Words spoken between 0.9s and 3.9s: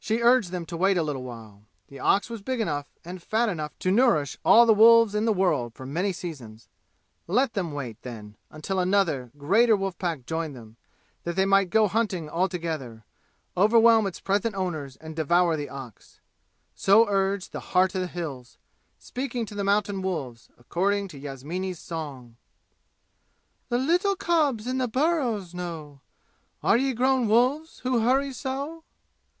a little while. The ox was big enough and fat enough to